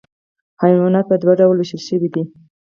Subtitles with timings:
[0.61, 2.23] حیوانات په دوه ډلو ویشل شوي دي